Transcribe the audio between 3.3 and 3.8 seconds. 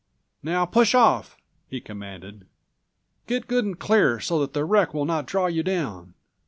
good and